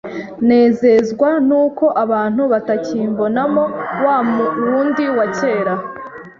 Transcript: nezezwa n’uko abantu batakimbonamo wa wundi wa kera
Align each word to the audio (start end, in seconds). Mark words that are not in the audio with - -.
nezezwa 0.47 1.29
n’uko 1.47 1.85
abantu 2.03 2.41
batakimbonamo 2.51 3.63
wa 4.05 4.17
wundi 4.69 5.05
wa 5.17 5.25
kera 5.37 5.73